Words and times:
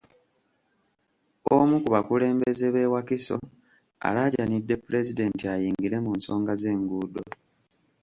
Omu 1.55 1.75
ku 1.83 1.87
bakulembeze 1.95 2.67
b'e 2.73 2.91
Wakiso 2.93 3.37
alaajanidde 4.07 4.73
Pulezidenti 4.83 5.43
ayingire 5.53 5.97
mu 6.05 6.11
nsonga 6.17 6.53
z'enguudo. 6.61 7.21